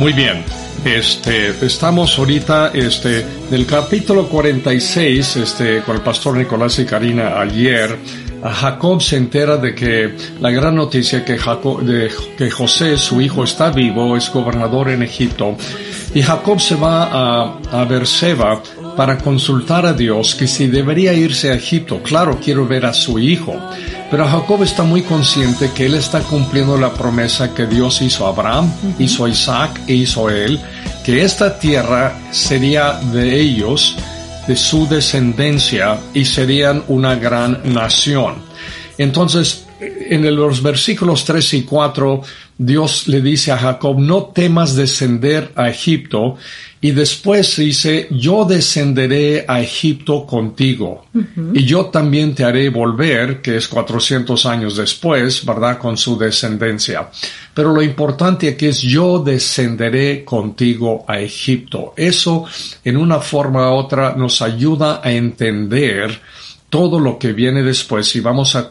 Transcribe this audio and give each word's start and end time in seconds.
Muy 0.00 0.14
bien. 0.14 0.42
Este, 0.82 1.50
estamos 1.60 2.18
ahorita, 2.18 2.70
este, 2.72 3.22
del 3.50 3.66
capítulo 3.66 4.26
46, 4.28 5.36
este, 5.36 5.82
con 5.82 5.94
el 5.94 6.00
pastor 6.00 6.38
Nicolás 6.38 6.78
y 6.78 6.86
Karina 6.86 7.38
ayer, 7.38 7.98
Jacob 8.42 9.02
se 9.02 9.18
entera 9.18 9.58
de 9.58 9.74
que 9.74 10.16
la 10.40 10.50
gran 10.50 10.76
noticia 10.76 11.22
que 11.22 11.36
Jacob, 11.36 11.82
de 11.82 12.10
que 12.38 12.50
José, 12.50 12.96
su 12.96 13.20
hijo, 13.20 13.44
está 13.44 13.70
vivo, 13.70 14.16
es 14.16 14.32
gobernador 14.32 14.88
en 14.88 15.02
Egipto, 15.02 15.54
y 16.14 16.22
Jacob 16.22 16.58
se 16.58 16.76
va 16.76 17.04
a, 17.04 17.58
a 17.70 17.84
Berseba 17.84 18.62
para 18.96 19.18
consultar 19.18 19.86
a 19.86 19.92
Dios 19.92 20.34
que 20.34 20.46
si 20.46 20.66
debería 20.66 21.12
irse 21.12 21.50
a 21.50 21.54
Egipto. 21.54 22.02
Claro, 22.02 22.38
quiero 22.42 22.66
ver 22.66 22.86
a 22.86 22.92
su 22.92 23.18
hijo. 23.18 23.54
Pero 24.10 24.26
Jacob 24.26 24.62
está 24.62 24.82
muy 24.82 25.02
consciente 25.02 25.70
que 25.74 25.86
él 25.86 25.94
está 25.94 26.20
cumpliendo 26.20 26.76
la 26.76 26.92
promesa 26.92 27.54
que 27.54 27.66
Dios 27.66 28.02
hizo 28.02 28.26
a 28.26 28.30
Abraham, 28.30 28.72
hizo 28.98 29.24
a 29.24 29.28
Isaac 29.28 29.80
e 29.86 29.94
hizo 29.94 30.28
a 30.28 30.34
él, 30.34 30.60
que 31.04 31.22
esta 31.22 31.58
tierra 31.58 32.14
sería 32.30 32.94
de 33.12 33.40
ellos, 33.40 33.96
de 34.46 34.56
su 34.56 34.86
descendencia, 34.88 35.98
y 36.12 36.24
serían 36.24 36.82
una 36.88 37.14
gran 37.14 37.60
nación. 37.72 38.36
Entonces, 38.98 39.64
en 39.80 40.34
los 40.34 40.62
versículos 40.62 41.24
3 41.24 41.54
y 41.54 41.62
4, 41.62 42.22
Dios 42.58 43.08
le 43.08 43.22
dice 43.22 43.52
a 43.52 43.56
Jacob, 43.56 43.98
no 43.98 44.24
temas 44.24 44.76
descender 44.76 45.50
a 45.56 45.70
Egipto, 45.70 46.36
y 46.82 46.90
después 46.90 47.56
dice, 47.56 48.06
yo 48.10 48.44
descenderé 48.44 49.44
a 49.48 49.60
Egipto 49.60 50.26
contigo, 50.26 51.06
y 51.54 51.64
yo 51.64 51.86
también 51.86 52.34
te 52.34 52.44
haré 52.44 52.68
volver, 52.68 53.40
que 53.40 53.56
es 53.56 53.68
400 53.68 54.44
años 54.46 54.76
después, 54.76 55.44
¿verdad? 55.44 55.78
Con 55.78 55.96
su 55.96 56.18
descendencia. 56.18 57.08
Pero 57.54 57.72
lo 57.72 57.82
importante 57.82 58.48
aquí 58.48 58.66
es, 58.66 58.80
yo 58.80 59.18
descenderé 59.18 60.24
contigo 60.24 61.04
a 61.08 61.18
Egipto. 61.18 61.94
Eso, 61.96 62.44
en 62.84 62.96
una 62.96 63.20
forma 63.20 63.70
u 63.70 63.76
otra, 63.76 64.14
nos 64.16 64.42
ayuda 64.42 65.00
a 65.02 65.12
entender 65.12 66.20
todo 66.70 67.00
lo 67.00 67.18
que 67.18 67.32
viene 67.32 67.62
después 67.64 68.14
y 68.14 68.20
vamos 68.20 68.54
a, 68.54 68.70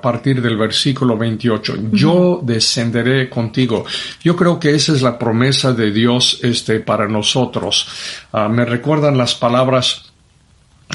partir 0.00 0.42
del 0.42 0.56
versículo 0.56 1.16
28. 1.16 1.90
Yo 1.92 2.40
descenderé 2.42 3.30
contigo. 3.30 3.86
Yo 4.22 4.34
creo 4.34 4.58
que 4.58 4.74
esa 4.74 4.92
es 4.92 5.02
la 5.02 5.16
promesa 5.16 5.72
de 5.72 5.92
Dios 5.92 6.40
este, 6.42 6.80
para 6.80 7.06
nosotros. 7.06 7.86
Ah, 8.32 8.48
me 8.48 8.64
recuerdan 8.64 9.16
las 9.16 9.36
palabras 9.36 10.12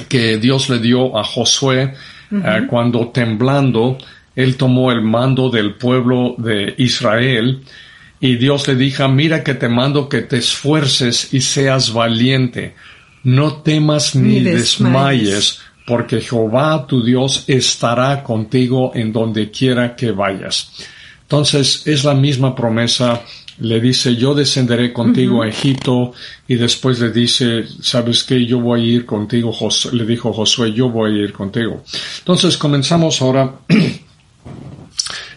que 0.09 0.37
Dios 0.37 0.69
le 0.69 0.79
dio 0.79 1.17
a 1.17 1.23
Josué 1.23 1.93
ah, 2.43 2.61
cuando 2.69 3.07
temblando 3.07 3.97
él 4.35 4.57
tomó 4.57 4.91
el 4.91 5.01
mando 5.01 5.49
del 5.49 5.75
pueblo 5.75 6.35
de 6.37 6.73
Israel 6.77 7.61
y 8.19 8.35
Dios 8.35 8.67
le 8.67 8.75
dijo, 8.75 9.07
mira 9.07 9.43
que 9.43 9.53
te 9.53 9.69
mando 9.69 10.09
que 10.09 10.21
te 10.21 10.37
esfuerces 10.37 11.33
y 11.33 11.41
seas 11.41 11.93
valiente. 11.93 12.75
No 13.23 13.61
temas 13.61 14.15
ni, 14.15 14.41
desmayes 14.41 15.61
porque 15.85 16.21
Jehová 16.21 16.85
tu 16.87 17.03
Dios 17.03 17.45
estará 17.47 18.23
contigo 18.23 18.91
en 18.95 19.11
donde 19.11 19.51
quiera 19.51 19.95
que 19.95 20.11
vayas. 20.11 20.71
Entonces 21.23 21.87
es 21.87 22.03
la 22.03 22.13
misma 22.13 22.55
promesa, 22.55 23.21
le 23.59 23.79
dice 23.79 24.15
yo 24.15 24.33
descenderé 24.33 24.93
contigo 24.93 25.41
a 25.41 25.47
Egipto 25.47 26.13
y 26.47 26.55
después 26.55 26.99
le 26.99 27.11
dice, 27.11 27.65
sabes 27.81 28.23
que 28.23 28.45
yo 28.45 28.59
voy 28.59 28.81
a 28.81 28.93
ir 28.95 29.05
contigo, 29.05 29.51
le 29.91 30.05
dijo 30.05 30.33
Josué, 30.33 30.73
yo 30.73 30.89
voy 30.89 31.19
a 31.19 31.23
ir 31.23 31.33
contigo. 31.33 31.83
Entonces 32.19 32.57
comenzamos 32.57 33.21
ahora 33.21 33.53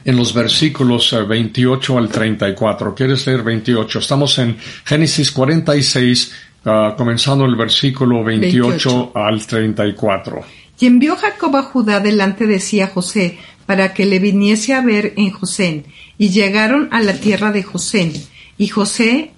en 0.07 0.17
los 0.17 0.33
versículos 0.33 1.15
28 1.28 1.93
eh, 1.93 1.99
al 1.99 2.09
34. 2.09 2.95
¿Quieres 2.95 3.27
leer 3.27 3.43
28? 3.43 3.99
Estamos 3.99 4.39
en 4.39 4.57
Génesis 4.84 5.33
46, 5.33 6.33
Ah, 6.69 6.94
comenzando 6.97 7.44
el 7.44 7.54
versículo 7.54 8.25
28, 8.25 9.12
al 9.15 9.47
34. 9.47 10.41
Y 10.81 10.87
envió 10.87 11.15
Jacob 11.15 11.54
a 11.54 11.62
Judá 11.62 12.00
delante 12.00 12.49
de 12.49 12.59
sí 12.59 12.81
a 12.81 12.88
José, 12.88 13.38
para 13.66 13.94
que 13.94 14.04
le 14.04 14.19
viniese 14.19 14.75
a 14.75 14.81
ver 14.81 15.15
en 15.16 15.31
José. 15.31 15.84
Y 16.19 16.31
llegaron 16.31 16.88
a 16.91 17.00
la 17.00 17.12
tierra 17.15 17.53
de 17.53 17.62
José. 17.62 18.12
Y 18.59 18.66
José 18.66 19.31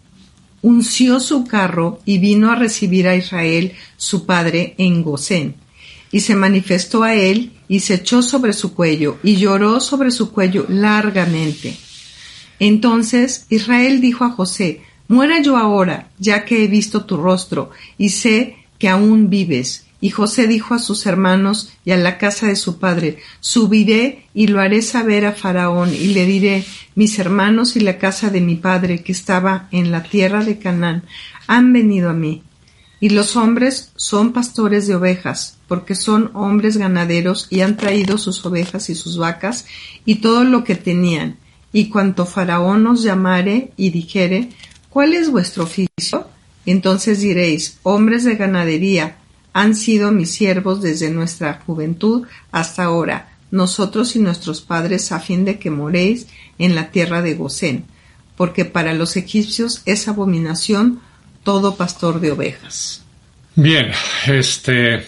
unció 0.62 1.20
su 1.20 1.46
carro 1.46 2.00
y 2.06 2.16
vino 2.16 2.50
a 2.50 2.54
recibir 2.54 3.06
a 3.06 3.14
Israel, 3.14 3.72
su 3.98 4.24
padre, 4.24 4.74
en 4.78 5.02
Gosén. 5.02 5.54
Y 6.10 6.20
se 6.20 6.34
manifestó 6.34 7.02
a 7.02 7.14
él 7.14 7.52
y 7.68 7.80
se 7.80 7.94
echó 7.94 8.22
sobre 8.22 8.54
su 8.54 8.72
cuello 8.72 9.18
y 9.22 9.36
lloró 9.36 9.80
sobre 9.80 10.10
su 10.12 10.32
cuello 10.32 10.64
largamente. 10.70 11.76
Entonces 12.58 13.44
Israel 13.50 14.00
dijo 14.00 14.24
a 14.24 14.30
José, 14.30 14.80
Muera 15.08 15.40
yo 15.40 15.56
ahora, 15.56 16.10
ya 16.18 16.44
que 16.44 16.62
he 16.62 16.68
visto 16.68 17.04
tu 17.04 17.16
rostro, 17.16 17.70
y 17.96 18.10
sé 18.10 18.56
que 18.78 18.88
aún 18.88 19.30
vives. 19.30 19.86
Y 20.00 20.10
José 20.10 20.46
dijo 20.46 20.74
a 20.74 20.78
sus 20.78 21.06
hermanos 21.06 21.72
y 21.84 21.90
a 21.90 21.96
la 21.96 22.18
casa 22.18 22.46
de 22.46 22.54
su 22.54 22.78
padre, 22.78 23.18
Subiré 23.40 24.26
y 24.32 24.46
lo 24.46 24.60
haré 24.60 24.82
saber 24.82 25.26
a 25.26 25.32
Faraón, 25.32 25.92
y 25.92 26.08
le 26.08 26.26
diré, 26.26 26.64
mis 26.94 27.18
hermanos 27.18 27.74
y 27.74 27.80
la 27.80 27.98
casa 27.98 28.30
de 28.30 28.40
mi 28.40 28.56
padre, 28.56 29.02
que 29.02 29.12
estaba 29.12 29.68
en 29.72 29.90
la 29.90 30.02
tierra 30.02 30.44
de 30.44 30.58
Canaán, 30.58 31.04
han 31.46 31.72
venido 31.72 32.10
a 32.10 32.12
mí. 32.14 32.42
Y 33.00 33.10
los 33.10 33.36
hombres 33.36 33.92
son 33.96 34.32
pastores 34.32 34.86
de 34.86 34.94
ovejas, 34.96 35.58
porque 35.68 35.94
son 35.94 36.30
hombres 36.34 36.76
ganaderos 36.76 37.46
y 37.50 37.60
han 37.60 37.76
traído 37.76 38.18
sus 38.18 38.44
ovejas 38.44 38.90
y 38.90 38.94
sus 38.94 39.18
vacas 39.18 39.66
y 40.04 40.16
todo 40.16 40.44
lo 40.44 40.64
que 40.64 40.74
tenían. 40.74 41.38
Y 41.72 41.88
cuanto 41.90 42.26
Faraón 42.26 42.86
os 42.86 43.02
llamare 43.02 43.72
y 43.76 43.90
dijere, 43.90 44.48
¿Cuál 44.90 45.14
es 45.14 45.30
vuestro 45.30 45.64
oficio? 45.64 46.28
Entonces 46.66 47.20
diréis, 47.20 47.78
hombres 47.82 48.24
de 48.24 48.36
ganadería, 48.36 49.16
han 49.52 49.74
sido 49.74 50.12
mis 50.12 50.30
siervos 50.30 50.82
desde 50.82 51.10
nuestra 51.10 51.62
juventud 51.66 52.26
hasta 52.52 52.84
ahora, 52.84 53.30
nosotros 53.50 54.14
y 54.16 54.18
nuestros 54.18 54.60
padres, 54.60 55.10
a 55.12 55.20
fin 55.20 55.44
de 55.44 55.58
que 55.58 55.70
moréis 55.70 56.26
en 56.58 56.74
la 56.74 56.90
tierra 56.90 57.22
de 57.22 57.34
Gosén, 57.34 57.84
porque 58.36 58.64
para 58.64 58.92
los 58.92 59.16
egipcios 59.16 59.82
es 59.86 60.06
abominación 60.08 61.00
todo 61.42 61.76
pastor 61.76 62.20
de 62.20 62.32
ovejas. 62.32 63.02
Bien, 63.54 63.90
este, 64.26 65.06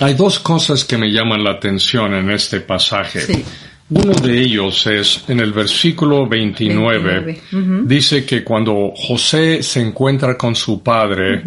hay 0.00 0.14
dos 0.14 0.38
cosas 0.38 0.84
que 0.84 0.98
me 0.98 1.10
llaman 1.10 1.42
la 1.42 1.52
atención 1.52 2.14
en 2.14 2.30
este 2.30 2.60
pasaje. 2.60 3.20
Sí. 3.22 3.44
Uno 3.94 4.12
de 4.12 4.40
ellos 4.40 4.88
es 4.88 5.24
en 5.28 5.38
el 5.38 5.52
versículo 5.52 6.26
29, 6.26 7.42
dice 7.84 8.26
que 8.26 8.42
cuando 8.42 8.92
José 8.96 9.62
se 9.62 9.80
encuentra 9.80 10.36
con 10.36 10.56
su 10.56 10.82
padre, 10.82 11.40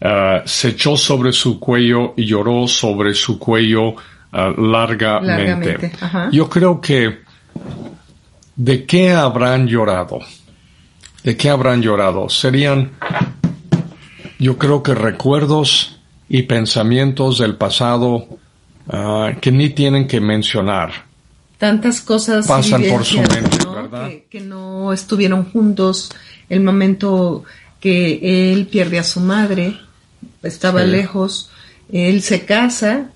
ah, 0.00 0.40
se 0.42 0.68
echó 0.68 0.96
sobre 0.96 1.32
su 1.32 1.60
cuello 1.60 2.14
y 2.16 2.24
lloró 2.24 2.66
sobre 2.66 3.12
su 3.12 3.38
cuello 3.38 3.94
ah, 4.32 4.54
largamente. 4.56 5.92
Yo 6.32 6.48
creo 6.48 6.80
que 6.80 7.18
¿de 8.56 8.86
qué 8.86 9.12
habrán 9.12 9.68
llorado? 9.68 10.20
¿De 11.22 11.36
qué 11.36 11.50
habrán 11.50 11.82
llorado? 11.82 12.30
Serían, 12.30 12.92
yo 14.38 14.56
creo 14.56 14.82
que 14.82 14.94
recuerdos 14.94 16.00
y 16.26 16.44
pensamientos 16.44 17.36
del 17.36 17.56
pasado 17.56 18.28
ah, 18.88 19.32
que 19.38 19.52
ni 19.52 19.68
tienen 19.68 20.06
que 20.06 20.22
mencionar 20.22 21.11
tantas 21.62 22.00
cosas 22.00 22.48
pasan 22.48 22.82
por 22.90 23.04
su 23.04 23.18
mente, 23.18 23.56
¿verdad? 23.72 24.10
Que, 24.28 24.40
no 24.40 24.92
estuvieron 24.92 25.44
juntos, 25.52 26.10
el 26.48 26.60
momento 26.60 27.44
que 27.78 28.52
él 28.52 28.66
pierde 28.66 28.98
a 28.98 29.04
su 29.04 29.20
madre, 29.20 29.78
estaba 30.42 30.82
lejos, 30.82 31.50
él 31.92 32.20
se 32.22 32.44
casa, 32.44 33.10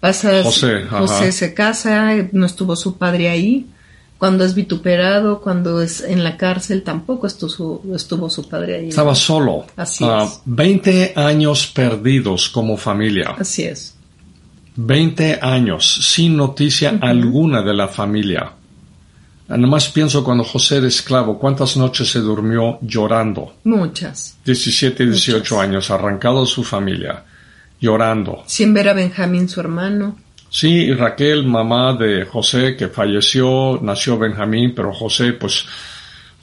pasa, 0.00 0.42
José, 0.42 0.86
José 0.90 1.30
se 1.30 1.54
casa, 1.54 2.16
no 2.32 2.46
estuvo 2.46 2.74
su 2.74 2.98
padre 2.98 3.28
ahí, 3.28 3.68
Cuando 4.18 4.44
es 4.44 4.56
vituperado, 4.56 5.40
cuando 5.40 5.80
es 5.80 6.00
en 6.00 6.24
la 6.24 6.36
cárcel, 6.36 6.82
tampoco 6.82 7.28
estuvo 7.28 7.50
su, 7.50 7.94
estuvo 7.94 8.28
su 8.28 8.48
padre 8.48 8.76
ahí. 8.78 8.88
Estaba 8.88 9.14
solo. 9.14 9.66
Así 9.76 10.04
Ah, 10.04 10.24
es. 10.24 10.40
20 10.46 11.12
años 11.14 11.68
perdidos 11.68 12.48
como 12.48 12.76
familia. 12.76 13.36
Así 13.38 13.62
es. 13.62 13.93
20 14.76 15.38
años 15.40 15.86
sin 16.12 16.36
noticia 16.36 16.98
alguna 17.00 17.62
de 17.62 17.74
la 17.74 17.88
familia. 17.88 18.50
Nada 19.46 19.66
más 19.66 19.88
pienso 19.90 20.24
cuando 20.24 20.42
José 20.42 20.78
era 20.78 20.88
esclavo, 20.88 21.38
cuántas 21.38 21.76
noches 21.76 22.10
se 22.10 22.20
durmió 22.20 22.78
llorando. 22.80 23.54
Muchas. 23.64 24.38
17, 24.44 25.04
18 25.06 25.38
Muchas. 25.54 25.58
años, 25.68 25.90
arrancado 25.90 26.40
de 26.40 26.46
su 26.46 26.64
familia, 26.64 27.24
llorando. 27.80 28.42
Sin 28.46 28.72
ver 28.72 28.88
a 28.88 28.94
Benjamín, 28.94 29.48
su 29.48 29.60
hermano. 29.60 30.16
Sí, 30.48 30.68
y 30.68 30.94
Raquel, 30.94 31.44
mamá 31.44 31.94
de 31.94 32.24
José, 32.24 32.74
que 32.76 32.88
falleció, 32.88 33.78
nació 33.82 34.16
Benjamín, 34.18 34.72
pero 34.74 34.92
José, 34.94 35.32
pues, 35.34 35.66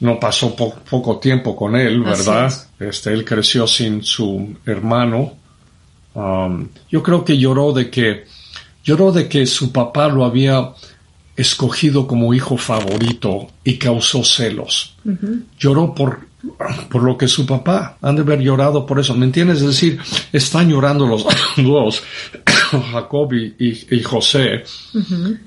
no 0.02 0.20
pasó 0.20 0.56
po- 0.56 0.76
poco 0.90 1.18
tiempo 1.18 1.56
con 1.56 1.76
él, 1.76 2.02
¿verdad? 2.04 2.48
es. 2.48 2.70
Este, 2.80 3.14
él 3.14 3.24
creció 3.26 3.66
sin 3.68 4.04
su 4.04 4.56
hermano. 4.66 5.34
Um, 6.14 6.68
yo 6.90 7.02
creo 7.04 7.24
que 7.24 7.38
lloró 7.38 7.72
de 7.74 7.90
que, 7.90 8.26
lloró 8.84 9.12
de 9.12 9.28
que 9.30 9.46
su 9.46 9.72
papá 9.72 10.08
lo 10.10 10.26
había 10.26 10.72
escogido 11.38 12.06
como 12.08 12.34
hijo 12.34 12.58
favorito 12.58 13.48
y 13.64 13.76
causó 13.78 14.24
celos. 14.24 14.96
Lloró 15.58 15.96
por, 15.96 16.28
por 16.90 17.04
lo 17.04 17.18
que 17.18 17.28
su 17.28 17.46
papá 17.46 17.98
han 18.02 18.16
de 18.18 18.22
haber 18.24 18.42
llorado 18.42 18.86
por 18.86 19.00
eso. 19.00 19.16
¿Me 19.16 19.26
entiendes? 19.26 19.62
Es 19.62 19.68
decir, 19.68 20.00
están 20.34 20.70
llorando 20.70 21.08
los 21.08 21.26
dos, 21.58 22.04
Jacob 22.92 23.34
y, 23.34 23.56
y- 23.58 23.88
y 23.96 24.04
José, 24.04 24.64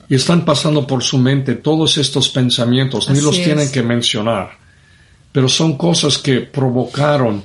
y 0.08 0.14
están 0.14 0.44
pasando 0.44 0.86
por 0.86 1.02
su 1.02 1.18
mente 1.18 1.54
todos 1.56 1.98
estos 1.98 2.28
pensamientos. 2.30 3.10
Ni 3.10 3.20
los 3.20 3.36
es. 3.38 3.44
tienen 3.44 3.70
que 3.70 3.82
mencionar. 3.82 4.52
Pero 5.30 5.48
son 5.48 5.76
cosas 5.76 6.16
que 6.18 6.40
provocaron 6.40 7.42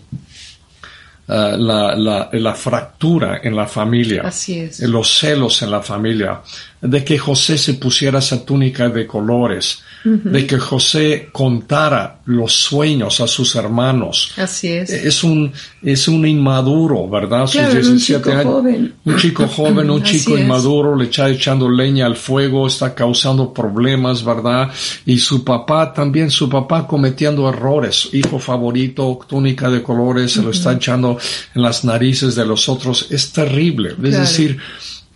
la, 1.57 1.95
la- 1.95 2.29
la 2.31 2.53
fractura 2.55 3.39
en 3.43 3.55
la 3.55 3.67
familia 3.67 4.23
Así 4.25 4.59
es. 4.59 4.79
los 4.81 5.07
celos 5.19 5.61
en 5.61 5.71
la 5.71 5.81
familia, 5.81 6.41
de 6.81 7.03
que 7.03 7.17
José 7.17 7.57
se 7.57 7.75
pusiera 7.75 8.19
esa 8.19 8.43
túnica 8.43 8.89
de 8.89 9.05
colores, 9.05 9.83
de 10.03 10.47
que 10.47 10.57
José 10.57 11.29
contara 11.31 12.18
los 12.29 12.53
sueños 12.53 13.19
a 13.21 13.27
sus 13.27 13.55
hermanos. 13.55 14.33
Así 14.37 14.67
es. 14.67 14.91
Es 14.91 15.23
un, 15.23 15.51
es 15.81 16.07
un 16.07 16.27
inmaduro, 16.27 17.09
¿verdad? 17.09 17.47
Sus 17.47 17.53
Claro, 17.59 17.79
era 17.79 17.87
un 17.89 17.97
chico 17.97 18.31
joven. 18.43 18.93
Un 19.03 19.17
chico 19.17 19.47
joven, 19.47 19.89
un 19.89 20.01
Así 20.03 20.19
chico 20.19 20.37
es. 20.37 20.43
inmaduro, 20.43 20.95
le 20.95 21.05
está 21.05 21.27
echando 21.27 21.67
leña 21.67 22.05
al 22.05 22.15
fuego, 22.15 22.67
está 22.67 22.93
causando 22.93 23.51
problemas, 23.51 24.23
¿verdad? 24.23 24.69
Y 25.07 25.17
su 25.17 25.43
papá 25.43 25.91
también, 25.91 26.29
su 26.29 26.47
papá 26.47 26.85
cometiendo 26.85 27.49
errores. 27.49 28.09
Hijo 28.13 28.37
favorito, 28.37 29.19
túnica 29.27 29.69
de 29.71 29.81
colores, 29.81 30.31
se 30.33 30.43
lo 30.43 30.51
está 30.51 30.73
echando 30.73 31.17
en 31.55 31.61
las 31.63 31.83
narices 31.83 32.35
de 32.35 32.45
los 32.45 32.69
otros. 32.69 33.07
Es 33.09 33.31
terrible. 33.31 33.89
Es 33.89 33.95
Claro. 33.97 34.19
decir, 34.19 34.57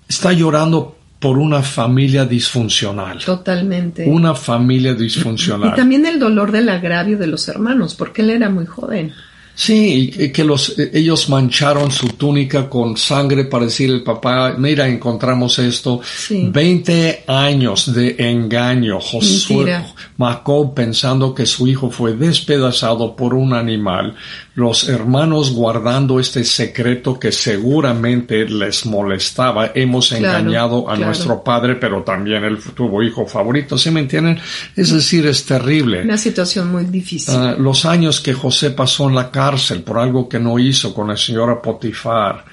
está 0.10 0.33
llorando 0.33 0.95
por 1.24 1.38
una 1.38 1.62
familia 1.64 2.25
disfuncional. 2.25 3.18
Totalmente. 3.24 4.04
Una 4.06 4.36
familia 4.36 4.92
Y 4.92 4.96
disfuncional. 4.96 5.74
también 5.74 6.06
el 6.06 6.20
dolor 6.20 6.52
del 6.52 6.68
agravio 6.68 7.18
de 7.18 7.28
los 7.28 7.48
hermanos, 7.48 7.96
porque 7.96 8.24
él 8.24 8.31
era 8.31 8.50
muy 8.50 8.66
joven. 8.66 9.14
Sí, 9.56 10.12
y 10.18 10.30
que 10.34 10.44
los, 10.44 10.78
eh, 10.78 10.92
ellos 10.94 11.30
mancharon 11.30 11.92
su 11.92 12.08
túnica 12.10 12.68
con 12.70 12.98
sangre 12.98 13.46
para 13.46 13.64
decirle 13.66 13.98
al 13.98 14.04
papá, 14.04 14.56
mira, 14.58 14.86
encontramos 14.86 15.58
esto. 15.60 16.02
Sí. 16.04 16.50
20 16.52 17.24
años 17.28 17.94
de 17.94 18.16
engaño. 18.18 19.00
Josué, 19.00 19.56
Mentira. 19.56 19.94
Jacob 20.18 20.74
pensando 20.74 21.33
que 21.33 21.45
su 21.45 21.68
hijo 21.68 21.89
fue 21.89 22.13
despedazado 22.15 23.15
por 23.15 23.33
un 23.33 23.54
animal. 23.54 24.15
Los 24.56 24.88
hermanos 24.88 25.51
guardando 25.54 26.19
este 26.19 26.44
secreto 26.44 27.19
que 27.19 27.31
seguramente 27.31 28.45
les 28.45 28.86
molestaba. 28.86 29.71
Hemos 29.74 30.10
Claro, 30.10 30.38
engañado 30.39 30.80
a 30.89 30.94
claro. 30.95 31.06
nuestro 31.06 31.44
padre, 31.44 31.75
pero 31.75 32.04
también 32.04 32.44
él 32.44 32.60
tuvo 32.75 33.01
hijo 33.01 33.25
favorito. 33.25 33.77
¿Sí 33.77 33.89
me 33.92 34.01
entienden? 34.01 34.39
Es 34.75 34.92
decir, 34.92 35.25
es 35.25 35.45
terrible. 35.45 36.04
Una 36.04 36.18
situación 36.18 36.71
muy 36.71 36.86
difícil. 36.86 37.33
Ah, 37.36 37.56
los 37.57 37.86
años 37.86 38.19
que 38.21 38.33
José 38.33 38.71
pasó 38.71 39.10
en 39.10 39.15
la 39.15 39.31
cárcel 39.31 39.81
por 39.83 39.98
algo 39.98 40.30
que 40.30 40.39
no 40.39 40.60
hizo 40.60 40.94
con 40.94 41.07
la 41.07 41.18
señora 41.18 41.62
Potifar. 41.62 42.45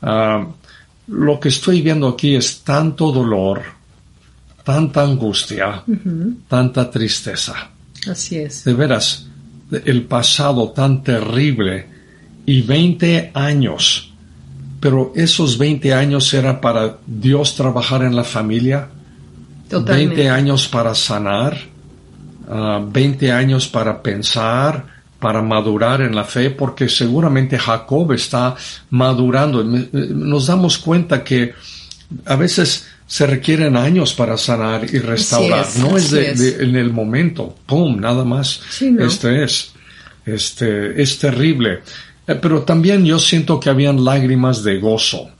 Ah, 0.00 0.46
lo 1.08 1.38
que 1.40 1.48
estoy 1.48 1.82
viendo 1.82 2.08
aquí 2.08 2.34
es 2.36 2.62
tanto 2.62 3.12
dolor, 3.12 3.62
tanta 4.64 5.02
angustia, 5.02 5.82
tanta 6.48 6.90
tristeza. 6.90 7.54
Así 8.10 8.36
es. 8.38 8.64
De 8.64 8.74
veras, 8.74 9.26
el 9.84 10.02
pasado 10.04 10.70
tan 10.70 11.02
terrible 11.02 11.86
y 12.46 12.62
20 12.62 13.30
años. 13.34 14.08
Pero 14.80 15.12
esos 15.14 15.58
20 15.58 15.94
años 15.94 16.32
era 16.34 16.60
para 16.60 16.98
Dios 17.06 17.54
trabajar 17.54 18.02
en 18.02 18.16
la 18.16 18.24
familia. 18.24 18.88
Totalmente. 19.68 20.16
20 20.16 20.30
años 20.30 20.66
para 20.68 20.94
sanar, 20.94 21.56
ah, 22.48 22.84
20 22.84 23.30
años 23.32 23.68
para 23.68 24.02
pensar, 24.02 24.86
para 25.20 25.40
madurar 25.40 26.00
en 26.00 26.16
la 26.16 26.24
fe, 26.24 26.50
porque 26.50 26.88
seguramente 26.88 27.56
Jacob 27.56 28.10
está 28.12 28.56
madurando. 28.90 29.64
Me- 29.64 29.88
Nos 29.92 30.48
damos 30.48 30.78
cuenta 30.78 31.22
que 31.22 31.54
a 32.26 32.34
veces 32.34 32.88
se 33.06 33.26
requieren 33.26 33.76
años 33.76 34.14
para 34.14 34.36
sanar 34.38 34.84
y 34.92 34.98
restaurar. 34.98 35.66
es, 35.66 35.78
no 35.78 35.96
es, 35.96 36.10
de, 36.10 36.30
es. 36.30 36.38
de- 36.58 36.64
en 36.64 36.76
el 36.76 36.92
momento, 36.92 37.54
pum, 37.66 38.00
nada 38.00 38.24
más. 38.24 38.60
Sí, 38.70 38.90
¿no? 38.90 39.04
Este 39.04 39.44
es, 39.44 39.72
este 40.26 41.00
es 41.02 41.18
terrible. 41.18 41.80
Eh, 42.26 42.34
Pero 42.40 42.62
también 42.62 43.04
yo 43.04 43.18
siento 43.18 43.58
que 43.60 43.70
habían 43.70 44.04
lágrimas 44.04 44.62
de 44.64 44.78
gozo. 44.78 45.30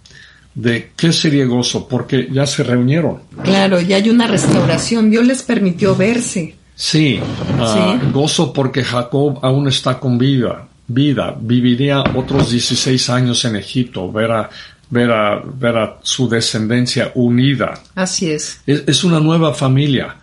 ¿De 0.54 0.90
qué 0.96 1.12
sería 1.14 1.46
gozo? 1.46 1.88
Porque 1.88 2.28
ya 2.30 2.44
se 2.46 2.62
reunieron. 2.62 3.20
Claro, 3.42 3.80
ya 3.80 3.96
hay 3.96 4.10
una 4.10 4.26
restauración. 4.26 5.10
Dios 5.10 5.24
les 5.26 5.42
permitió 5.42 5.96
verse. 5.96 6.56
Sí, 6.74 7.20
ah, 7.58 7.98
Sí. 8.00 8.08
gozo 8.12 8.52
porque 8.52 8.82
Jacob 8.84 9.38
aún 9.42 9.68
está 9.68 9.98
con 9.98 10.18
vida, 10.18 10.68
vida, 10.88 11.34
viviría 11.40 12.02
otros 12.14 12.50
16 12.50 13.08
años 13.08 13.44
en 13.46 13.56
Egipto, 13.56 14.10
ver 14.12 14.30
a, 14.32 14.50
ver 14.92 15.10
a, 15.10 15.42
ver 15.42 15.76
a 15.78 15.98
su 16.02 16.28
descendencia 16.28 17.12
unida. 17.14 17.80
Así 17.94 18.30
es. 18.30 18.60
Es, 18.66 18.84
es 18.86 19.04
una 19.04 19.20
nueva 19.20 19.54
familia. 19.54 20.16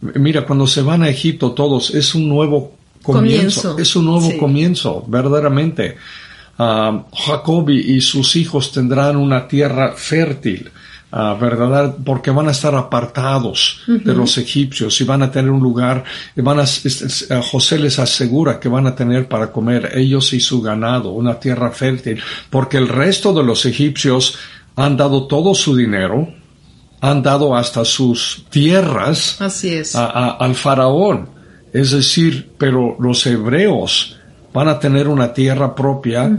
Mira, 0.00 0.44
cuando 0.44 0.66
se 0.66 0.82
van 0.82 1.04
a 1.04 1.08
Egipto 1.08 1.52
todos, 1.52 1.94
es 1.94 2.16
un 2.16 2.28
nuevo 2.28 2.76
comienzo, 3.02 3.62
Comienzo, 3.62 3.78
es 3.78 3.94
un 3.94 4.04
nuevo 4.06 4.30
sí. 4.30 4.36
comienzo, 4.36 5.04
verdaderamente. 5.06 5.96
Ah, 6.58 7.04
Jacob 7.12 7.70
y 7.70 8.00
sus 8.00 8.34
hijos 8.34 8.72
tendrán 8.72 9.16
una 9.16 9.46
tierra 9.46 9.92
fértil, 9.92 10.68
ah, 11.12 11.36
¿verdad? 11.40 11.96
Porque 12.04 12.30
van 12.30 12.48
a 12.48 12.50
estar 12.52 12.74
apartados 12.74 13.80
de 13.86 14.14
los 14.14 14.36
egipcios 14.38 15.00
y 15.00 15.04
van 15.04 15.22
a 15.22 15.30
tener 15.30 15.50
un 15.50 15.60
lugar, 15.62 16.04
y 16.36 16.40
van 16.40 16.60
a, 16.60 16.64
a 16.64 17.42
José 17.42 17.78
les 17.78 17.98
asegura 17.98 18.58
que 18.60 18.68
van 18.68 18.86
a 18.86 18.94
tener 18.94 19.28
para 19.28 19.50
comer 19.52 19.92
ellos 19.94 20.32
y 20.32 20.40
su 20.40 20.60
ganado, 20.62 21.10
una 21.10 21.38
tierra 21.40 21.70
fértil, 21.70 22.20
porque 22.50 22.76
el 22.76 22.88
resto 22.88 23.32
de 23.32 23.42
los 23.44 23.64
egipcios 23.66 24.36
han 24.76 24.96
dado 24.96 25.26
todo 25.26 25.54
su 25.54 25.74
dinero, 25.76 26.28
han 27.00 27.22
dado 27.22 27.54
hasta 27.56 27.84
sus 27.84 28.44
tierras 28.50 29.40
Así 29.40 29.68
es. 29.74 29.94
a- 29.94 30.06
a- 30.06 30.30
al 30.36 30.54
faraón. 30.54 31.30
Es 31.72 31.90
decir, 31.92 32.50
pero 32.58 32.96
los 32.98 33.26
hebreos 33.26 34.16
van 34.54 34.68
a 34.68 34.78
tener 34.80 35.06
una 35.08 35.32
tierra 35.32 35.74
propia, 35.74 36.30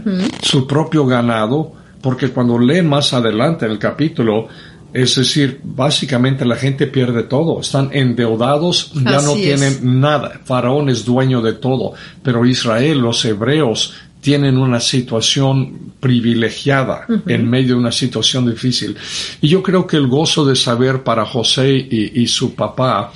su 0.41 0.65
propio 0.65 1.05
ganado, 1.05 1.73
porque 2.01 2.29
cuando 2.29 2.57
leen 2.57 2.87
más 2.87 3.13
adelante 3.13 3.65
en 3.65 3.71
el 3.71 3.79
capítulo, 3.79 4.47
es 4.93 5.15
decir, 5.15 5.59
básicamente 5.63 6.45
la 6.45 6.55
gente 6.55 6.87
pierde 6.87 7.23
todo, 7.23 7.61
están 7.61 7.89
endeudados, 7.91 8.91
ya 8.93 9.21
no 9.21 9.33
tienen 9.35 9.73
es. 9.73 9.83
nada, 9.83 10.41
faraón 10.43 10.89
es 10.89 11.05
dueño 11.05 11.41
de 11.41 11.53
todo, 11.53 11.93
pero 12.23 12.45
Israel, 12.45 12.99
los 12.99 13.23
hebreos, 13.25 13.93
tienen 14.21 14.57
una 14.57 14.79
situación 14.79 15.93
privilegiada 15.99 17.05
en 17.25 17.49
medio 17.49 17.75
de 17.75 17.79
una 17.79 17.91
situación 17.91 18.49
difícil. 18.49 18.97
Y 19.39 19.47
yo 19.47 19.63
creo 19.63 19.87
que 19.87 19.95
el 19.95 20.07
gozo 20.07 20.45
de 20.45 20.55
saber 20.55 21.03
para 21.03 21.25
José 21.25 21.69
y, 21.69 22.21
y 22.21 22.27
su 22.27 22.53
papá 22.53 23.13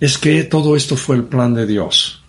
es 0.00 0.18
que 0.18 0.44
todo 0.44 0.74
esto 0.74 0.96
fue 0.96 1.16
el 1.16 1.24
plan 1.24 1.54
de 1.54 1.66
Dios. 1.66 2.22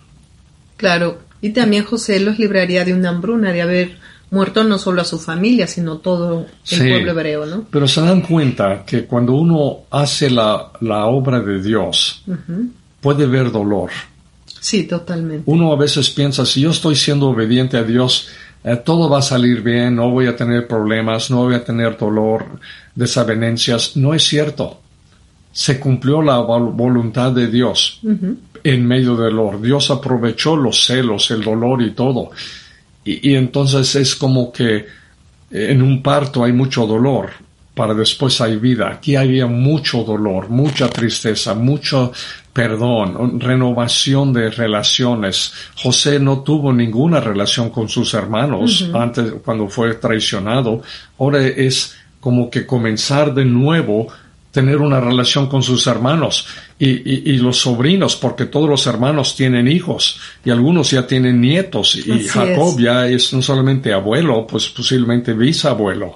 Claro. 0.76 1.18
Y 1.40 1.50
también 1.50 1.84
José 1.84 2.20
los 2.20 2.38
libraría 2.38 2.84
de 2.84 2.94
una 2.94 3.10
hambruna, 3.10 3.52
de 3.52 3.62
haber 3.62 3.98
muerto 4.30 4.64
no 4.64 4.78
solo 4.78 5.02
a 5.02 5.04
su 5.04 5.18
familia, 5.18 5.66
sino 5.66 5.98
todo 5.98 6.40
el 6.40 6.46
Sí. 6.64 6.76
pueblo 6.78 7.12
hebreo, 7.12 7.46
¿no? 7.46 7.64
Pero 7.70 7.86
se 7.86 8.00
dan 8.00 8.22
cuenta 8.22 8.84
que 8.84 9.04
cuando 9.04 9.32
uno 9.34 9.78
hace 9.90 10.30
la, 10.30 10.72
la 10.80 11.06
obra 11.06 11.40
de 11.40 11.62
Dios, 11.62 12.22
puede 13.00 13.26
ver 13.26 13.52
dolor. 13.52 13.90
Sí, 14.60 14.84
totalmente. 14.84 15.44
Uno 15.46 15.72
a 15.72 15.76
veces 15.76 16.10
piensa, 16.10 16.44
si 16.44 16.62
yo 16.62 16.70
estoy 16.70 16.96
siendo 16.96 17.28
obediente 17.28 17.76
a 17.76 17.84
Dios, 17.84 18.28
eh, 18.64 18.74
todo 18.84 19.08
va 19.08 19.18
a 19.20 19.22
salir 19.22 19.62
bien, 19.62 19.94
no 19.94 20.10
voy 20.10 20.26
a 20.26 20.34
tener 20.34 20.66
problemas, 20.66 21.30
no 21.30 21.44
voy 21.44 21.54
a 21.54 21.62
tener 21.64 21.96
dolor, 21.96 22.44
desavenencias. 22.94 23.96
No 23.96 24.12
es 24.14 24.24
cierto. 24.26 24.80
se 25.52 25.80
cumplió 25.80 26.20
la 26.20 26.36
voluntad 26.40 27.32
de 27.32 27.46
Dios 27.46 28.00
en 28.62 28.86
medio 28.86 29.16
del 29.16 29.34
dolor. 29.34 29.62
Dios 29.62 29.90
aprovechó 29.90 30.54
los 30.54 30.84
celos, 30.84 31.30
el 31.30 31.42
dolor 31.42 31.80
y 31.80 31.92
todo. 31.92 32.30
Y, 33.06 33.34
entonces 33.34 33.94
es 33.94 34.16
como 34.16 34.52
que 34.52 34.84
en 35.50 35.80
un 35.80 36.02
parto 36.02 36.42
hay 36.42 36.52
mucho 36.52 36.86
dolor, 36.86 37.30
para 37.72 37.94
después 37.94 38.40
hay 38.40 38.56
vida. 38.56 38.88
Aquí 38.88 39.14
había 39.14 39.46
mucho 39.46 40.02
dolor, 40.02 40.48
mucha 40.48 40.88
tristeza, 40.88 41.54
mucho 41.54 42.12
perdón, 42.52 43.38
renovación 43.38 44.32
de 44.32 44.50
relaciones. 44.50 45.52
José 45.76 46.18
no 46.18 46.40
tuvo 46.40 46.72
ninguna 46.72 47.20
relación 47.20 47.70
con 47.70 47.88
sus 47.88 48.12
hermanos 48.14 48.88
antes 48.92 49.34
cuando 49.44 49.68
fue 49.68 49.94
traicionado. 49.94 50.82
Ahora 51.18 51.46
es 51.46 51.94
como 52.18 52.50
que 52.50 52.66
comenzar 52.66 53.34
de 53.34 53.44
nuevo 53.44 54.08
tener 54.56 54.78
una 54.78 55.02
relación 55.02 55.48
con 55.48 55.62
sus 55.62 55.86
hermanos 55.86 56.46
y, 56.78 57.30
y, 57.30 57.36
los 57.36 57.58
sobrinos, 57.58 58.16
porque 58.16 58.46
todos 58.46 58.70
los 58.70 58.86
hermanos 58.86 59.36
tienen 59.36 59.68
hijos 59.68 60.18
y 60.46 60.50
algunos 60.50 60.90
ya 60.90 61.06
tienen 61.06 61.42
nietos 61.42 61.94
y 61.94 62.26
Jacob 62.26 62.80
ya 62.80 63.06
es 63.06 63.34
no 63.34 63.42
solamente 63.42 63.92
abuelo, 63.92 64.46
pues 64.46 64.70
posiblemente 64.70 65.34
bisabuelo. 65.34 66.14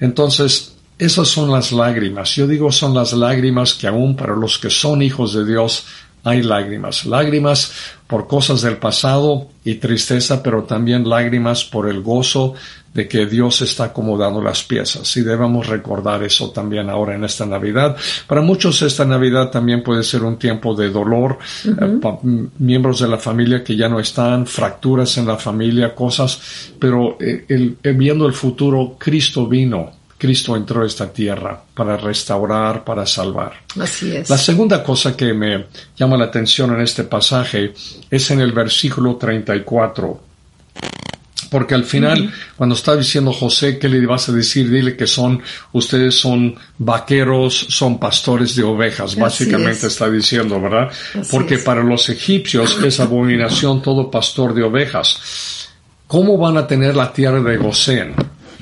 Entonces, 0.00 0.74
esas 0.98 1.28
son 1.28 1.52
las 1.52 1.70
lágrimas. 1.70 2.34
Yo 2.34 2.48
digo 2.48 2.72
son 2.72 2.92
las 2.92 3.12
lágrimas 3.12 3.74
que 3.74 3.86
aún 3.86 4.16
para 4.16 4.34
los 4.34 4.58
que 4.58 4.68
son 4.68 5.00
hijos 5.00 5.32
de 5.32 5.44
Dios 5.44 5.86
hay 6.24 6.42
lágrimas. 6.42 7.06
Lágrimas 7.06 7.72
por 8.06 8.26
cosas 8.26 8.62
del 8.62 8.76
pasado 8.76 9.48
y 9.64 9.76
tristeza, 9.76 10.42
pero 10.42 10.64
también 10.64 11.08
lágrimas 11.08 11.64
por 11.64 11.88
el 11.88 12.02
gozo 12.02 12.54
de 12.92 13.06
que 13.06 13.26
Dios 13.26 13.62
está 13.62 13.84
acomodando 13.84 14.42
las 14.42 14.64
piezas. 14.64 15.16
Y 15.16 15.22
debemos 15.22 15.68
recordar 15.68 16.22
eso 16.24 16.50
también 16.50 16.90
ahora 16.90 17.14
en 17.14 17.24
esta 17.24 17.46
Navidad. 17.46 17.96
Para 18.26 18.40
muchos 18.40 18.82
esta 18.82 19.04
Navidad 19.04 19.50
también 19.50 19.82
puede 19.82 20.02
ser 20.02 20.24
un 20.24 20.38
tiempo 20.38 20.74
de 20.74 20.90
dolor. 20.90 21.38
Eh, 21.64 22.00
miembros 22.58 23.00
de 23.00 23.08
la 23.08 23.18
familia 23.18 23.62
que 23.62 23.76
ya 23.76 23.88
no 23.88 24.00
están, 24.00 24.46
fracturas 24.46 25.16
en 25.18 25.26
la 25.26 25.36
familia, 25.36 25.94
cosas. 25.94 26.72
Pero 26.78 27.16
eh, 27.20 27.76
viendo 27.94 28.26
el 28.26 28.32
futuro, 28.32 28.96
Cristo 28.98 29.46
vino 29.46 29.99
Cristo 30.20 30.54
entró 30.54 30.82
a 30.82 30.86
esta 30.86 31.10
tierra 31.10 31.58
para 31.74 31.96
restaurar, 31.96 32.84
para 32.84 33.06
salvar. 33.06 33.54
Así 33.80 34.14
es. 34.14 34.28
La 34.28 34.36
segunda 34.36 34.82
cosa 34.82 35.16
que 35.16 35.32
me 35.32 35.64
llama 35.96 36.18
la 36.18 36.26
atención 36.26 36.74
en 36.74 36.82
este 36.82 37.04
pasaje 37.04 37.72
es 38.10 38.30
en 38.30 38.40
el 38.40 38.52
versículo 38.52 39.16
34. 39.16 40.20
Porque 41.50 41.74
al 41.74 41.84
final, 41.84 42.30
cuando 42.54 42.74
está 42.74 42.94
diciendo 42.94 43.32
José, 43.32 43.78
¿qué 43.78 43.88
le 43.88 44.04
vas 44.06 44.28
a 44.28 44.32
decir? 44.32 44.70
Dile 44.70 44.94
que 44.94 45.06
son, 45.06 45.42
ustedes 45.72 46.20
son 46.20 46.54
vaqueros, 46.76 47.66
son 47.70 47.98
pastores 47.98 48.54
de 48.54 48.62
ovejas, 48.62 49.16
básicamente 49.16 49.86
está 49.86 50.10
diciendo, 50.10 50.60
¿verdad? 50.60 50.92
Porque 51.30 51.56
para 51.58 51.82
los 51.82 52.10
egipcios 52.10 52.78
es 52.84 53.00
abominación 53.00 53.80
todo 53.80 54.10
pastor 54.10 54.52
de 54.52 54.64
ovejas. 54.64 55.70
¿Cómo 56.06 56.36
van 56.36 56.58
a 56.58 56.66
tener 56.66 56.94
la 56.94 57.10
tierra 57.10 57.40
de 57.40 57.56
Gosén? 57.56 58.14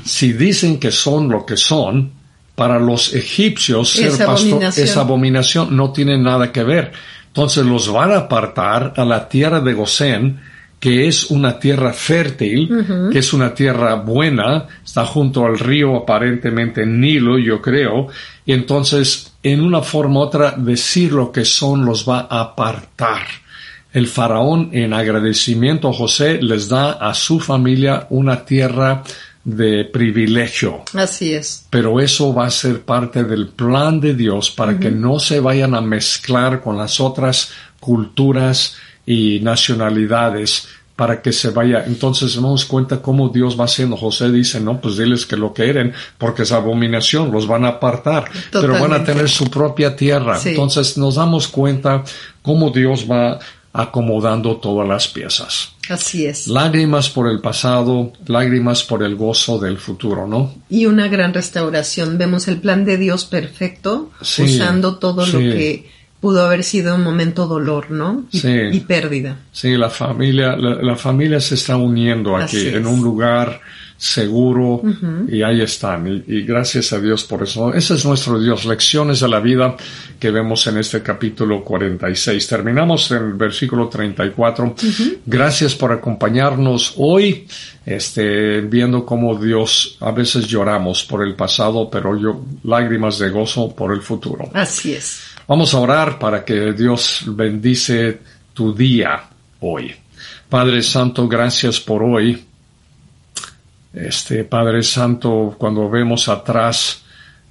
Si 0.09 0.33
dicen 0.33 0.81
que 0.81 0.91
son 0.91 1.29
lo 1.29 1.45
que 1.45 1.57
son, 1.57 2.13
para 2.55 2.81
los 2.81 3.15
egipcios 3.15 3.91
ser 3.91 4.11
pastor 4.11 4.31
abominación. 4.31 4.85
esa 4.85 5.01
abominación 5.01 5.77
no 5.77 5.93
tiene 5.93 6.19
nada 6.19 6.51
que 6.51 6.65
ver. 6.65 6.93
Entonces 7.29 7.65
los 7.65 7.93
van 7.93 8.11
a 8.11 8.19
apartar 8.19 8.95
a 8.97 9.05
la 9.05 9.29
tierra 9.29 9.61
de 9.61 9.75
Gosén, 9.75 10.41
que 10.81 11.07
es 11.07 11.31
una 11.31 11.59
tierra 11.59 11.93
fértil, 11.93 13.11
que 13.13 13.19
es 13.19 13.33
una 13.33 13.55
tierra 13.55 13.95
buena, 13.97 14.67
está 14.85 15.05
junto 15.05 15.45
al 15.45 15.59
río 15.59 15.97
aparentemente 15.97 16.87
Nilo, 16.87 17.39
yo 17.39 17.61
creo, 17.61 18.09
y 18.47 18.53
entonces 18.53 19.35
en 19.43 19.61
una 19.61 19.83
forma 19.83 20.21
u 20.21 20.23
otra 20.23 20.55
decir 20.57 21.13
lo 21.13 21.31
que 21.31 21.45
son 21.45 21.85
los 21.85 22.09
va 22.09 22.27
a 22.31 22.41
apartar. 22.41 23.27
El 23.93 24.07
faraón 24.07 24.71
en 24.73 24.93
agradecimiento 24.93 25.89
a 25.89 25.93
José 25.93 26.41
les 26.43 26.69
da 26.69 26.93
a 26.93 27.15
su 27.15 27.41
familia 27.41 28.07
una 28.11 28.45
tierra 28.45 29.03
de 29.49 29.87
privilegio. 29.87 30.83
Así 30.93 31.33
es. 31.33 31.65
Pero 31.71 32.01
eso 32.01 32.35
va 32.35 32.47
a 32.47 32.51
ser 32.51 32.83
parte 32.83 33.25
del 33.25 33.49
plan 33.49 33.99
de 33.99 34.13
Dios 34.13 34.51
para 34.51 34.79
que 34.79 34.91
no 34.91 35.19
se 35.19 35.41
vayan 35.41 35.75
a 35.75 35.81
mezclar 35.81 36.61
con 36.61 36.77
las 36.77 37.01
otras 37.01 37.51
culturas 37.81 38.77
y 39.07 39.41
nacionalidades 39.41 40.69
para 40.95 41.23
que 41.23 41.33
se 41.33 41.49
vaya. 41.51 41.85
Entonces 41.87 42.35
nos 42.35 42.43
damos 42.43 42.65
cuenta 42.67 43.01
cómo 43.01 43.31
Dios 43.31 43.59
va 43.59 43.65
haciendo. 43.65 43.97
José 43.97 44.31
dice, 44.31 44.61
no, 44.61 44.83
pues 44.83 44.99
diles 44.99 45.25
que 45.25 45.37
lo 45.37 45.55
quieren, 45.55 45.95
porque 46.19 46.43
es 46.43 46.53
abominación, 46.53 47.33
los 47.33 47.47
van 47.47 47.65
a 47.65 47.69
apartar, 47.69 48.31
pero 48.53 48.79
van 48.79 48.93
a 48.93 49.03
tener 49.03 49.31
su 49.31 49.49
propia 49.49 49.97
tierra. 49.97 50.39
Entonces 50.45 50.99
nos 50.99 51.15
damos 51.15 51.49
cuenta 51.49 52.05
cómo 52.43 52.71
Dios 52.71 53.07
va 53.11 53.39
acomodando 53.73 54.57
todas 54.57 54.89
las 54.89 55.09
piezas. 55.09 55.73
Así 55.89 56.27
es. 56.27 56.49
Lágrimas 56.49 57.09
por 57.09 57.29
el 57.29 57.41
pasado, 57.41 58.13
lágrimas 58.27 58.83
por 58.83 59.03
el 59.03 59.17
gozo 59.17 59.59
del 59.59 59.79
futuro, 59.79 60.27
¿no? 60.27 60.55
Y 60.69 60.87
una 60.87 61.09
gran 61.09 61.33
restauración. 61.33 62.19
Vemos 62.19 62.49
el 62.49 62.59
plan 62.59 62.85
de 62.85 62.99
Dios 62.99 63.25
perfecto, 63.25 64.11
usando 64.21 64.99
todo 64.99 65.27
lo 65.27 65.39
que 65.39 65.91
pudo 66.21 66.45
haber 66.45 66.65
sido 66.65 66.95
un 66.95 67.05
momento 67.05 67.47
dolor, 67.47 67.91
¿no? 67.91 68.25
Y, 68.33 68.41
sí. 68.41 68.49
y 68.73 68.81
pérdida. 68.81 69.39
Sí, 69.53 69.77
la 69.77 69.91
familia, 69.91 70.57
la, 70.57 70.97
familia 70.97 71.41
se 71.41 71.55
está 71.55 71.77
uniendo 71.77 72.37
aquí 72.37 72.69
en 72.69 72.87
un 72.87 73.01
lugar 73.01 73.61
seguro 73.99 74.81
y 75.29 75.43
ahí 75.43 75.61
están. 75.61 76.07
Y, 76.27 76.43
gracias 76.43 76.93
a 76.93 77.01
Dios 77.01 77.25
por 77.25 77.43
eso. 77.43 77.75
Ese 77.75 77.95
es 77.95 78.05
nuestro 78.07 78.41
Dios. 78.41 78.65
Lecciones 78.65 79.21
de 79.21 79.29
la 79.29 79.41
vida 79.41 79.77
que 80.19 80.31
vemos 80.31 80.67
en 80.69 80.79
este 80.79 81.03
capítulo 81.03 81.65
46. 81.65 82.47
Terminamos 82.47 83.11
en 83.11 83.17
el 83.19 83.33
versículo 83.35 83.89
34. 83.89 84.77
Gracias 85.27 85.75
por 85.75 85.93
acompañarnos 85.93 86.95
hoy, 86.97 87.47
este, 87.85 88.61
viendo 88.61 89.05
cómo 89.05 89.35
Dios, 89.35 89.97
a 90.01 90.13
veces 90.13 90.47
lloramos 90.47 91.03
por 91.03 91.27
el 91.27 91.35
pasado, 91.35 91.91
pero 91.91 92.17
yo, 92.17 92.45
lágrimas 92.65 93.19
de 93.19 93.31
gozo 93.31 93.75
por 93.75 93.93
el 93.93 94.01
futuro. 94.01 94.49
Así 94.55 94.93
es. 94.93 95.23
Vamos 95.49 95.75
a 95.75 95.79
orar 95.79 96.19
para 96.19 96.45
que 96.45 96.73
Dios 96.73 97.25
bendice 97.27 98.21
tu 98.55 98.73
día 98.73 99.23
hoy. 99.61 99.93
Padre 100.49 100.83
Santo, 100.83 101.27
gracias 101.27 101.81
por 101.81 102.03
hoy. 102.03 102.48
Este 103.99 104.45
Padre 104.45 104.83
Santo, 104.83 105.57
cuando 105.59 105.91
vemos 105.91 106.29
atrás 106.29 107.03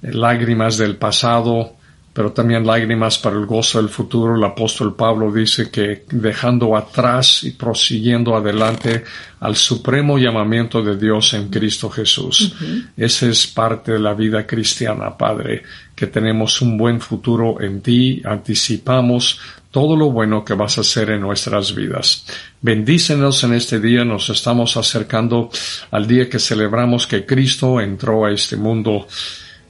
eh, 0.02 0.12
lágrimas 0.12 0.78
del 0.78 0.96
pasado, 0.96 1.74
pero 2.12 2.32
también 2.32 2.66
lágrimas 2.66 3.18
para 3.18 3.36
el 3.36 3.46
gozo 3.46 3.78
del 3.78 3.90
futuro, 3.90 4.34
el 4.34 4.42
apóstol 4.42 4.96
Pablo 4.96 5.30
dice 5.30 5.70
que 5.70 6.04
dejando 6.10 6.76
atrás 6.76 7.44
y 7.44 7.52
prosiguiendo 7.52 8.34
adelante 8.34 9.04
al 9.38 9.54
supremo 9.54 10.18
llamamiento 10.18 10.82
de 10.82 10.96
Dios 10.96 11.34
en 11.34 11.48
Cristo 11.48 11.88
Jesús. 11.88 12.56
Esa 12.96 13.26
es 13.28 13.46
parte 13.46 13.92
de 13.92 14.00
la 14.00 14.14
vida 14.14 14.44
cristiana, 14.44 15.16
Padre, 15.16 15.62
que 15.94 16.08
tenemos 16.08 16.60
un 16.60 16.76
buen 16.76 17.00
futuro 17.00 17.60
en 17.60 17.82
ti, 17.82 18.20
anticipamos 18.24 19.38
todo 19.78 19.94
lo 19.94 20.10
bueno 20.10 20.44
que 20.44 20.54
vas 20.54 20.76
a 20.76 20.80
hacer 20.80 21.10
en 21.10 21.20
nuestras 21.20 21.72
vidas. 21.72 22.24
Bendícenos 22.60 23.44
en 23.44 23.54
este 23.54 23.78
día, 23.78 24.04
nos 24.04 24.28
estamos 24.28 24.76
acercando 24.76 25.50
al 25.92 26.08
día 26.08 26.28
que 26.28 26.40
celebramos 26.40 27.06
que 27.06 27.24
Cristo 27.24 27.80
entró 27.80 28.24
a 28.24 28.32
este 28.32 28.56
mundo 28.56 29.06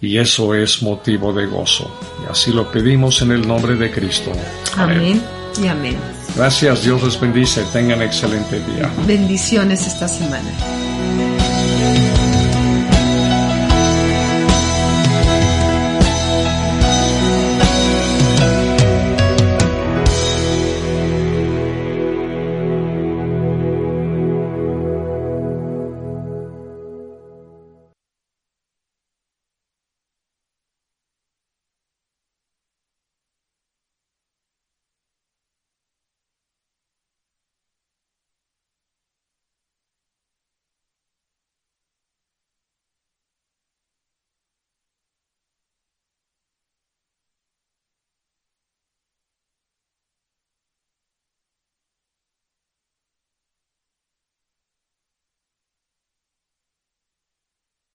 y 0.01 0.17
eso 0.17 0.55
es 0.55 0.83
motivo 0.83 1.35
de 1.35 1.45
gozo. 1.45 1.95
Y 2.25 2.33
así 2.33 2.53
lo 2.53 2.73
pedimos 2.73 3.21
en 3.21 3.33
el 3.33 3.47
nombre 3.47 3.75
de 3.75 3.91
Cristo. 3.91 4.33
Amén, 4.79 5.23
y 5.63 5.67
amén. 5.67 5.99
Gracias, 6.35 6.85
Dios 6.85 7.03
les 7.03 7.21
bendice, 7.21 7.63
tengan 7.71 8.01
excelente 8.01 8.61
día. 8.61 8.91
Bendiciones 9.07 9.87
esta 9.87 10.09
semana. 10.09 10.78